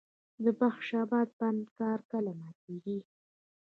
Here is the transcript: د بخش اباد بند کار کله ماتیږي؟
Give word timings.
د 0.43 0.45
بخش 0.59 0.87
اباد 1.03 1.29
بند 1.39 1.63
کار 1.77 1.99
کله 2.11 2.31
ماتیږي؟ 2.39 2.97